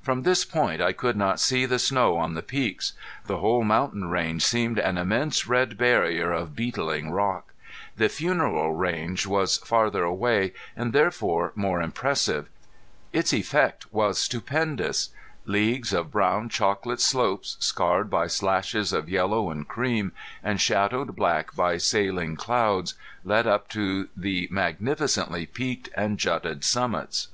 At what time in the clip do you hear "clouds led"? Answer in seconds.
22.34-23.46